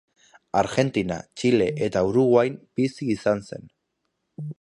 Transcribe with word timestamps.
Argentina, 0.61 1.17
Txile 1.41 1.67
eta 1.87 2.03
Uruguain 2.13 2.57
bizi 2.81 3.11
izan 3.17 3.45
zen. 3.51 3.69